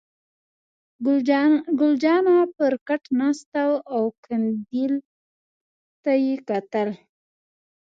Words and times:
ګل 1.79 1.93
جانه 2.03 2.35
پر 2.55 2.73
کټ 2.87 3.03
ناسته 3.19 3.61
وه 3.69 3.79
او 3.93 4.03
قندیل 4.25 4.93
ته 6.03 6.11
یې 6.23 6.35
کتل. 6.49 6.89